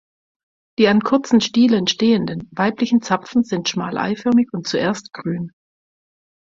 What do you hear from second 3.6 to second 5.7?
schmal eiförmig und zuerst grün.